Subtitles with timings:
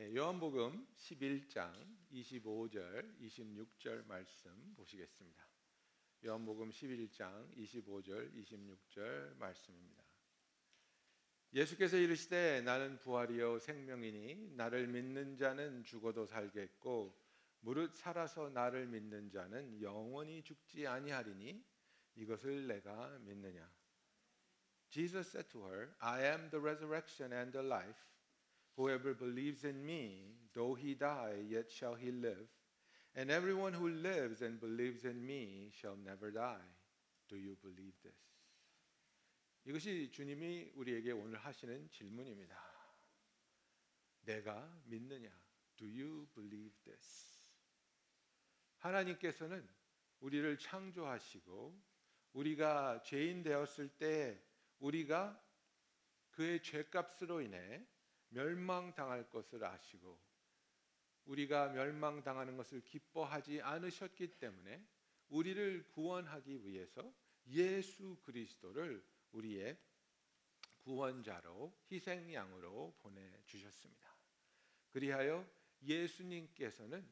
[0.00, 1.72] 예, 요한복음 11장
[2.12, 5.44] 25절, 26절 말씀 보시겠습니다.
[6.24, 10.04] 요한복음 11장 25절, 26절 말씀입니다.
[11.52, 17.20] 예수께서 이르시되 나는 부활이요 생명이니 나를 믿는 자는 죽어도 살겠고
[17.58, 21.60] 무릇 살아서 나를 믿는 자는 영원히 죽지 아니하리니
[22.14, 23.68] 이것을 내가 믿느냐.
[24.90, 28.08] Jesus said to her, I am the resurrection and the life.
[28.78, 32.46] Whoever believes in me, though he die, yet shall he live.
[33.16, 36.70] And everyone who lives and believes in me shall never die.
[37.28, 38.14] Do you believe this?
[39.64, 42.56] 이것이 주님이 우리에게 오늘 하시는 질문입니다.
[44.20, 45.28] 내가 믿느냐?
[45.76, 47.50] Do you believe this?
[48.76, 49.68] 하나님께서는
[50.20, 51.82] 우리를 창조하시고
[52.32, 54.40] 우리가 죄인 되었을 때
[54.78, 55.44] 우리가
[56.30, 57.84] 그의 죄값으로 인해
[58.30, 60.18] 멸망당할 것을 아시고
[61.24, 64.84] 우리가 멸망당하는 것을 기뻐하지 않으셨기 때문에
[65.28, 67.12] 우리를 구원하기 위해서
[67.48, 69.78] 예수 그리스도를 우리의
[70.80, 74.16] 구원자로 희생양으로 보내 주셨습니다.
[74.90, 75.46] 그리하여
[75.82, 77.06] 예수님께서는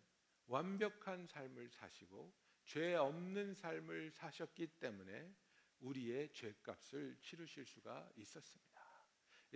[0.46, 2.32] 완벽한 삶을 사시고
[2.64, 5.34] 죄 없는 삶을 사셨기 때문에
[5.80, 8.65] 우리의 죄값을 치르실 수가 있었습니다.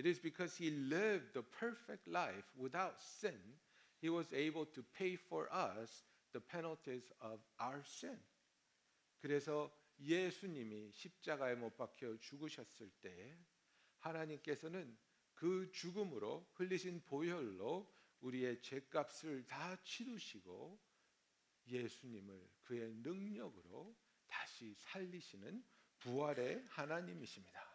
[0.01, 3.39] It is because he lived the perfect life without sin,
[4.01, 5.91] he was able to pay for us
[6.33, 8.19] the penalties of our sin.
[9.21, 13.37] 그래서 예수님이 십자가에 못 박혀 죽으셨을 때
[13.99, 14.97] 하나님께서는
[15.35, 17.87] 그 죽음으로 흘리신 보혈로
[18.21, 20.81] 우리의 죄값을 다 치르시고
[21.69, 23.95] 예수님을 그의 능력으로
[24.29, 25.63] 다시 살리시는
[25.99, 27.70] 부활의 하나님이십니다.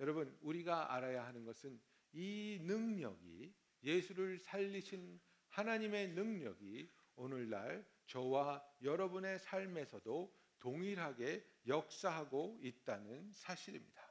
[0.00, 1.80] 여러분, 우리가 알아야 하는 것은
[2.12, 14.02] 이 능력이 예수를 살리신 하나님의 능력이 오늘날 저와 여러분의 삶에서도 동일하게 역사하고 있다는 사실입니다.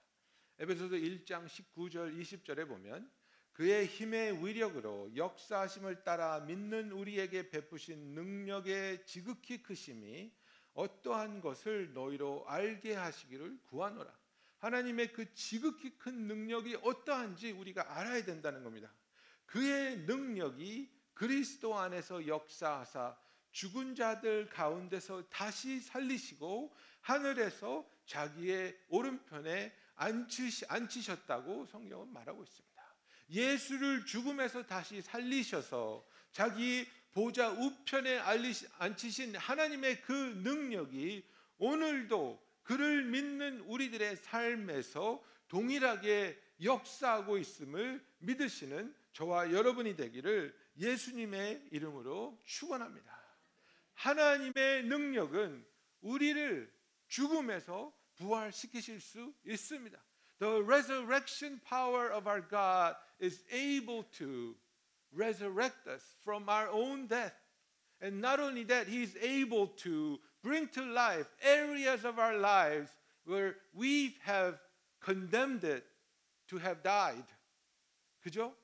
[0.59, 3.09] 에베소서 1장 19절 20절에 보면
[3.53, 10.31] 그의 힘의 위력으로 역사하심을 따라 믿는 우리에게 베푸신 능력의 지극히 크심이
[10.73, 14.26] 어떠한 것을 너희로 알게 하시기를 구하노라.
[14.59, 18.91] 하나님의 그 지극히 큰 능력이 어떠한지 우리가 알아야 된다는 겁니다.
[19.45, 23.17] 그의 능력이 그리스도 안에서 역사하사
[23.51, 32.67] 죽은 자들 가운데서 다시 살리시고 하늘에서 자기의 오른편에 앉히셨다고 성경은 말하고 있습니다.
[33.29, 38.19] 예수를 죽음에서 다시 살리셔서 자기 보좌 우편에
[38.77, 40.13] 앉히신 하나님의 그
[40.43, 52.37] 능력이 오늘도 그를 믿는 우리들의 삶에서 동일하게 역사하고 있음을 믿으시는 저와 여러분이 되기를 예수님의 이름으로
[52.43, 53.17] 축원합니다.
[53.93, 55.65] 하나님의 능력은
[56.01, 56.69] 우리를
[57.07, 59.97] 죽음에서 부활시키실 수 있습니다.
[60.39, 64.57] The resurrection power of our God is able to
[65.13, 67.33] resurrect us from our own death.
[68.01, 72.91] And not only that, He is able to bring to life areas of our lives
[73.25, 74.57] where we have
[74.99, 75.85] condemned it
[76.47, 77.25] to have died.
[78.21, 78.55] 그죠?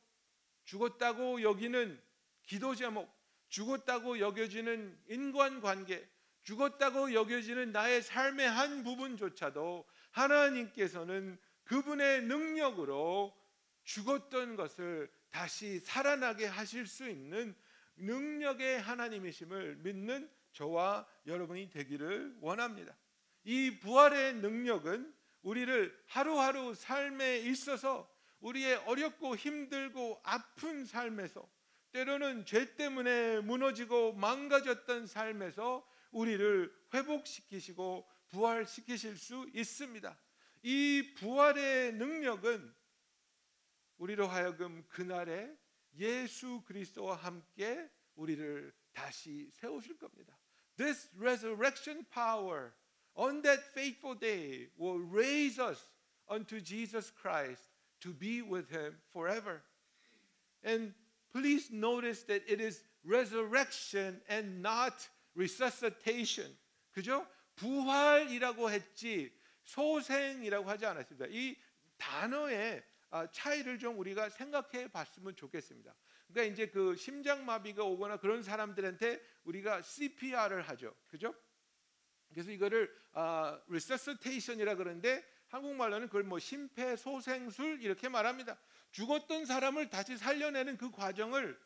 [0.65, 2.01] 죽었다고 여기는
[2.43, 3.09] 기도 제목,
[3.49, 6.07] 죽었다고 여겨지는 인간 관계,
[6.43, 13.35] 죽었다고 여겨지는 나의 삶의 한 부분조차도 하나님께서는 그분의 능력으로
[13.83, 17.55] 죽었던 것을 다시 살아나게 하실 수 있는
[17.95, 22.95] 능력의 하나님이심을 믿는 저와 여러분이 되기를 원합니다.
[23.43, 28.09] 이 부활의 능력은 우리를 하루하루 삶에 있어서
[28.39, 31.49] 우리의 어렵고 힘들고 아픈 삶에서
[31.91, 40.17] 때로는 죄 때문에 무너지고 망가졌던 삶에서 우리를 회복시키시고 부활시키실 수 있습니다.
[40.63, 42.73] 이 부활의 능력은
[43.97, 45.55] 우리로 하여금 그날에
[45.95, 50.37] 예수 그리스도와 함께 우리를 다시 세우실 겁니다.
[50.76, 52.72] This resurrection power
[53.16, 55.80] on that faithful day will raise us
[56.28, 57.62] unto Jesus Christ
[58.00, 59.62] to be with him forever.
[60.62, 60.92] And
[61.32, 64.94] please notice that it is resurrection and not
[65.34, 66.46] resuscitation.
[66.94, 67.26] 그죠?
[67.56, 69.32] 부활이라고 했지
[69.64, 71.26] 소생이라고 하지 않았습니다.
[71.30, 71.56] 이
[71.96, 72.84] 단어의
[73.32, 75.94] 차이를 좀 우리가 생각해 봤으면 좋겠습니다.
[76.33, 80.95] 그러니까 이제 그 심장마비가 오거나 그런 사람들한테 우리가 CPR을 하죠.
[81.09, 81.35] 그죠?
[82.29, 88.57] 그래서 이거를 아, resuscitation이라 그러는데 한국말로는 그걸 뭐 심폐소생술 이렇게 말합니다.
[88.91, 91.59] 죽었던 사람을 다시 살려내는 그 과정을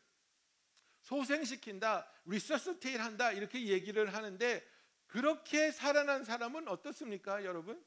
[1.02, 4.68] 소생시킨다, 리서스테일 한다 이렇게 얘기를 하는데
[5.08, 7.82] 그렇게 살아난 사람은 어떻습니까, 여러분?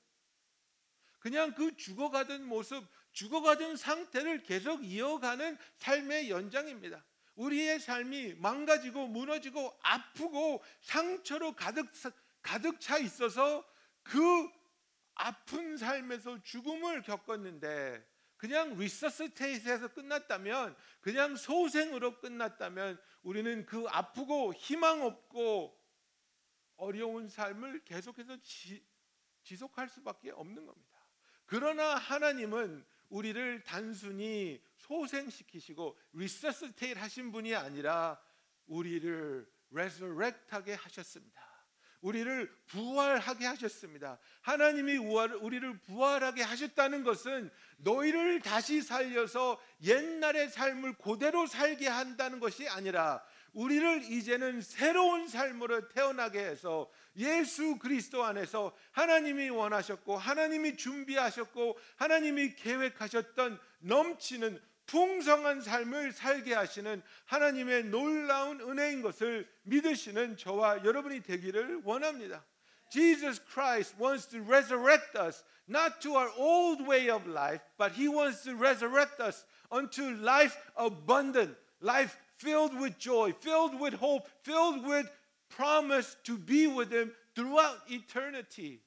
[1.19, 7.05] 그냥 그 죽어가던 모습, 죽어가던 상태를 계속 이어가는 삶의 연장입니다.
[7.35, 11.91] 우리의 삶이 망가지고 무너지고 아프고 상처로 가득
[12.43, 13.65] 가득 차 있어서
[14.03, 14.51] 그
[15.15, 25.79] 아픈 삶에서 죽음을 겪었는데 그냥 resuscitate에서 끝났다면 그냥 소생으로 끝났다면 우리는 그 아프고 희망 없고
[26.77, 28.83] 어려운 삶을 계속해서 지,
[29.43, 30.99] 지속할 수밖에 없는 겁니다.
[31.45, 38.19] 그러나 하나님은 우리를 단순히 소생시키시고 resuscitate 하신 분이 아니라
[38.67, 41.51] 우리를 resurrect하게 하셨습니다.
[42.01, 44.19] 우리를 부활하게 하셨습니다.
[44.41, 53.23] 하나님이 우리를 부활하게 하셨다는 것은 너희를 다시 살려서 옛날의 삶을 그대로 살게 한다는 것이 아니라
[53.53, 63.59] 우리를 이제는 새로운 삶으로 태어나게 해서 예수 그리스도 안에서 하나님이 원하셨고 하나님이 준비하셨고 하나님이 계획하셨던
[63.81, 72.45] 넘치는 풍성한 삶을 살게 하시는 하나님의 놀라운 은혜인 것을 믿으시는 저와 여러분이 되기를 원합니다.
[72.91, 78.09] Jesus Christ wants to resurrect us not to our old way of life, but he
[78.09, 84.86] wants to resurrect us unto life abundant, life filled with joy, filled with hope, filled
[84.86, 85.10] with
[85.50, 88.80] promise to be with him throughout eternity.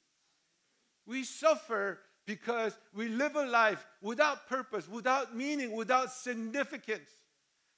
[1.07, 7.11] We suffer because we live a life without purpose, without meaning, without significance.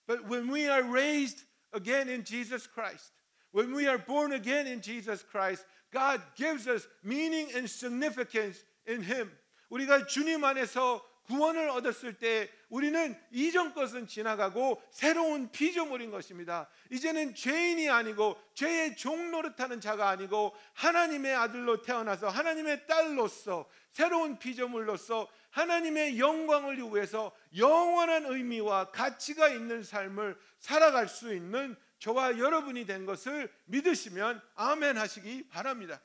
[0.09, 3.13] But when we are raised again in Jesus Christ,
[3.53, 9.03] when we are born again in Jesus Christ, God gives us meaning and significance in
[9.03, 9.31] Him.
[9.71, 16.68] 우리가 주님 안에서 구원을 얻었을 때 우리는 이전 것은 지나가고 새로운 피조물인 것입니다.
[16.92, 25.28] 이제는 죄인이 아니고 죄의 종 노릇하는 자가 아니고 하나님의 아들로 태어나서 하나님의 딸로서 새로운 피조물로서
[25.52, 33.52] 하나님의 영광을 위해서 영원한 의미와 가치가 있는 삶을 살아갈 수 있는 저와 여러분이 된 것을
[33.66, 36.02] 믿으시면 아멘 하시기 바랍니다.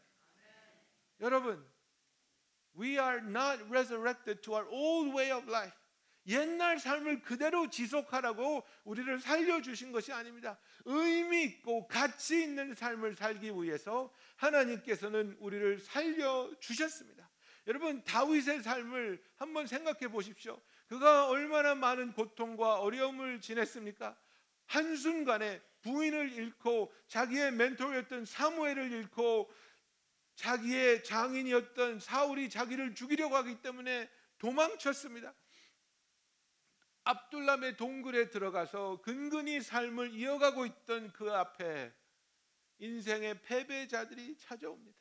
[1.20, 1.79] 여러분 We
[3.10, 5.74] are not resurrected to our old way of life.
[6.26, 10.58] 옛날 삶을 그대로 지속하라고 우리를 살려주신 것이 아닙니다.
[10.84, 17.28] 의미 있고 가치 있는 삶을 살기 위해서 하나님께서는 우리를 살려주셨습니다.
[17.66, 20.60] 여러분, 다윗의 삶을 한번 생각해 보십시오.
[20.88, 24.16] 그가 얼마나 많은 고통과 어려움을 지냈습니까?
[24.66, 29.50] 한순간에 부인을 잃고 자기의 멘토였던 사무엘을 잃고
[30.40, 34.08] 자기의 장인이었던 사울이 자기를 죽이려고 하기 때문에
[34.38, 35.34] 도망쳤습니다.
[37.04, 41.92] 압둘람의 동굴에 들어가서 근근히 삶을 이어가고 있던 그 앞에
[42.78, 44.98] 인생의 패배자들이 찾아옵니다.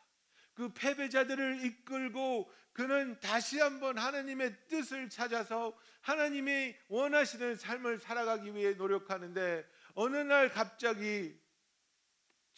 [0.54, 9.66] 그 패배자들을 이끌고 그는 다시 한번 하나님의 뜻을 찾아서 하나님이 원하시는 삶을 살아가기 위해 노력하는데
[9.94, 11.40] 어느 날 갑자기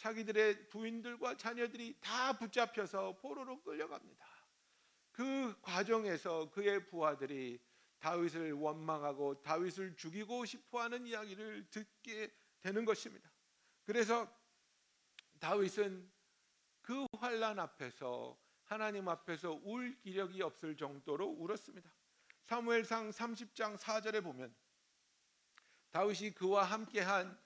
[0.01, 4.25] 자기들의 부인들과 자녀들이 다 붙잡혀서 포로로 끌려갑니다.
[5.12, 7.63] 그 과정에서 그의 부하들이
[8.00, 13.29] 다윗을 원망하고 다윗을 죽이고 싶어하는 이야기를 듣게 되는 것입니다.
[13.86, 14.27] 그래서
[15.39, 16.12] 다윗은
[16.81, 21.93] 그 환란 앞에서 하나님 앞에서 울 기력이 없을 정도로 울었습니다.
[22.46, 24.51] 사무엘상 30장 4절에 보면
[25.91, 27.39] 다윗이 그와 함께한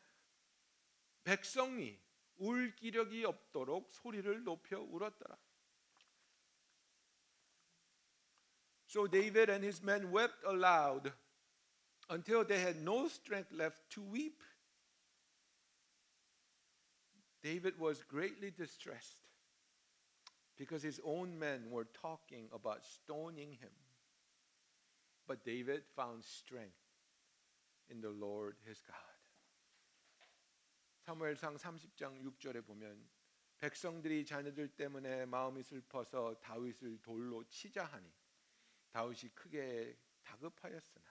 [1.25, 2.04] 백성이
[2.38, 5.36] 울 기력이 없도록 소리를 높여 울었더라.
[8.86, 11.12] So David and his men wept aloud
[12.08, 14.42] until they had no strength left to weep.
[17.42, 19.28] David was greatly distressed
[20.56, 23.70] because his own men were talking about stoning him.
[25.26, 26.74] But David found strength
[27.88, 29.13] in the Lord his God.
[31.05, 33.07] 사무엘상 30장 6절에 보면
[33.59, 38.11] 백성들이 자녀들 때문에 마음이 슬퍼서 다윗을 돌로 치자 하니
[38.89, 41.05] 다윗이 크게 다급하였으나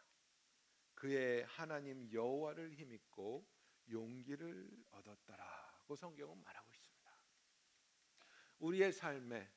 [0.97, 3.49] 그의 하나님 여호와를 힘입고
[3.89, 7.13] 용기를 얻었더라고 성경은 말하고 있습니다.
[8.59, 9.49] 우리의 삶에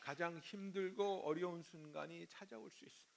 [0.00, 3.14] 가장 힘들고 어려운 순간이 찾아올 수 있습니다.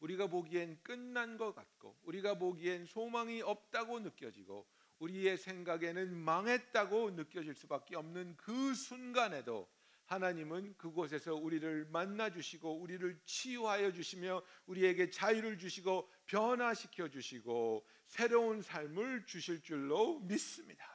[0.00, 4.66] 우리가 보기엔 끝난 것 같고 우리가 보기엔 소망이 없다고 느껴지고
[4.98, 9.68] 우리의 생각에는 망했다고 느껴질 수밖에 없는 그 순간에도
[10.06, 19.26] 하나님은 그곳에서 우리를 만나 주시고 우리를 치유하여 주시며 우리에게 자유를 주시고 변화시켜 주시고 새로운 삶을
[19.26, 20.86] 주실 줄로 믿습니다.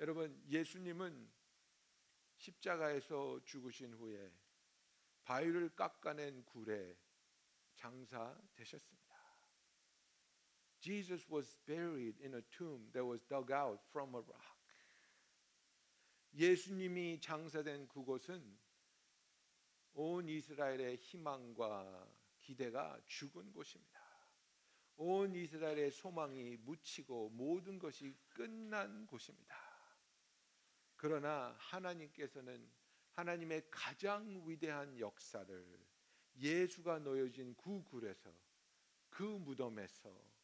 [0.00, 1.32] 여러분 예수님은
[2.36, 4.32] 십자가에서 죽으신 후에
[5.24, 6.96] 바위를 깎아낸 굴에
[7.76, 9.03] 장사되셨습니다.
[10.84, 14.54] Jesus was buried in a tomb that was dug out from a rock.
[16.34, 18.44] 예수님이 장사된 그곳은
[19.94, 22.06] 온 이스라엘의 희망과
[22.38, 23.98] 기대가 죽은 곳입니다.
[24.96, 29.56] 온 이스라엘의 소망이 묻히고 모든 것이 끝난 곳입니다.
[30.96, 32.70] 그러나 하나님께서는
[33.12, 35.80] 하나님의 가장 위대한 역사를
[36.36, 38.30] 예수가 놓여진 그 굴에서
[39.08, 40.34] 그 무덤에서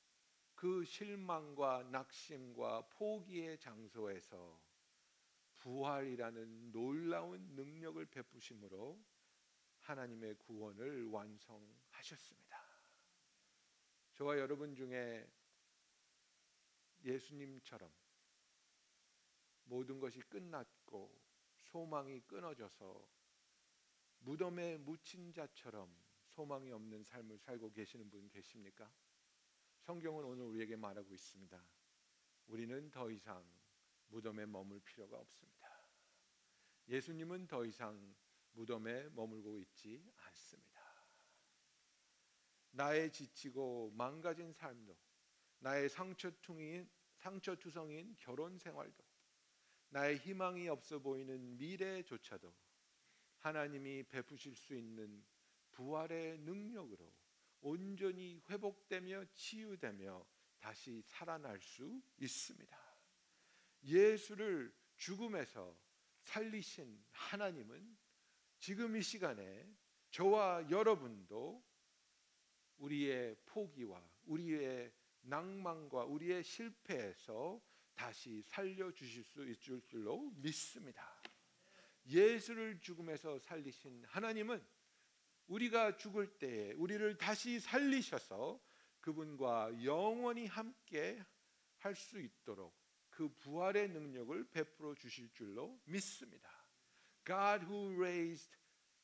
[0.60, 4.60] 그 실망과 낙심과 포기의 장소에서
[5.56, 9.02] 부활이라는 놀라운 능력을 베푸심으로
[9.78, 12.62] 하나님의 구원을 완성하셨습니다.
[14.12, 15.26] 저와 여러분 중에
[17.04, 17.90] 예수님처럼
[19.64, 21.10] 모든 것이 끝났고
[21.56, 23.08] 소망이 끊어져서
[24.18, 25.90] 무덤에 묻힌 자처럼
[26.26, 28.92] 소망이 없는 삶을 살고 계시는 분 계십니까?
[29.90, 31.60] 성경은 오늘 우리에게 말하고 있습니다.
[32.46, 33.44] 우리는 더 이상
[34.06, 35.66] 무덤에 머물 필요가 없습니다.
[36.86, 38.14] 예수님은 더 이상
[38.52, 40.80] 무덤에 머물고 있지 않습니다.
[42.70, 44.96] 나의 지치고 망가진 삶도,
[45.58, 49.04] 나의 상처투성인 상처투성인 결혼 생활도,
[49.88, 52.54] 나의 희망이 없어 보이는 미래조차도
[53.38, 55.24] 하나님이 베푸실 수 있는
[55.72, 57.12] 부활의 능력으로
[57.60, 60.26] 온전히 회복되며 치유되며
[60.60, 62.78] 다시 살아날 수 있습니다.
[63.82, 65.76] 예수를 죽음에서
[66.20, 67.96] 살리신 하나님은
[68.58, 69.66] 지금 이 시간에
[70.10, 71.64] 저와 여러분도
[72.78, 77.60] 우리의 포기와 우리의 낭만과 우리의 실패에서
[77.94, 81.20] 다시 살려 주실 수 있을 줄로 믿습니다.
[82.06, 84.64] 예수를 죽음에서 살리신 하나님은
[85.50, 88.60] 우리가 죽을 때에 우리를 다시 살리셔서
[89.00, 91.20] 그분과 영원히 함께
[91.78, 92.78] 할 수 있도록
[93.08, 96.48] 그 부활의 능력을 베풀어 주실 줄로 믿습니다.
[97.24, 98.56] God who raised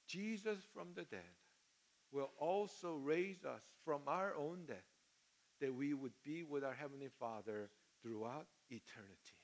[0.06, 1.34] Jesus from the dead
[2.12, 4.86] will also raise us from our own death
[5.58, 7.68] that we would be with our heavenly Father
[8.00, 9.34] throughout eternity.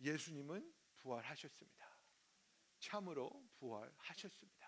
[0.00, 1.98] 예수님은 부활하셨습니다.
[2.78, 4.61] 참으로 부활하셨습니다.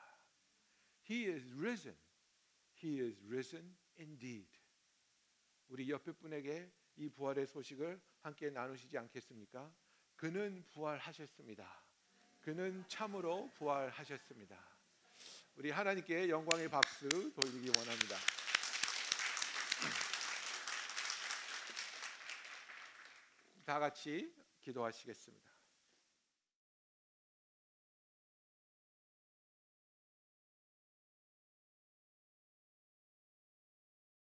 [1.09, 1.97] He is risen.
[2.83, 4.49] He is risen indeed.
[5.69, 9.71] 우리 옆에 분에게 이 부활의 소식을 함께 나누시지 않겠습니까?
[10.17, 11.85] 그는 부활하셨습니다.
[12.41, 14.59] 그는 참으로 부활하셨습니다.
[15.57, 18.17] 우리 하나님께 영광의 박수 돌리기 원합니다.
[23.65, 25.54] 다 같이 기도하시겠습니다.